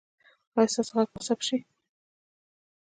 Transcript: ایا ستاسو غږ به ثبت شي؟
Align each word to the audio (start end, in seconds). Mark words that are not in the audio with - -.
ایا 0.57 0.71
ستاسو 0.73 0.91
غږ 0.97 1.07
به 1.13 1.19
ثبت 1.27 1.43
شي؟ 1.47 1.57